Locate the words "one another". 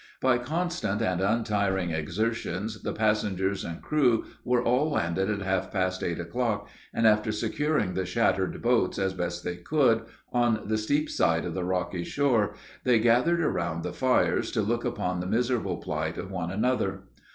16.31-17.03